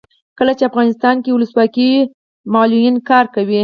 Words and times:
کله 0.37 0.53
چې 0.57 0.63
افغانستان 0.71 1.15
کې 1.23 1.29
ولسواکي 1.33 1.83
وي 1.91 2.01
معلولین 2.53 2.95
کار 3.09 3.25
کوي. 3.35 3.59